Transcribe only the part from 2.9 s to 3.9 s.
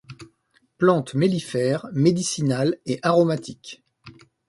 aromatique.